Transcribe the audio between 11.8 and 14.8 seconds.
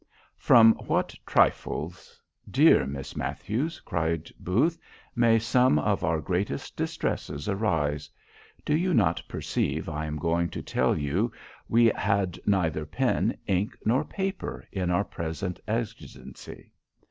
had neither pen, ink, nor paper,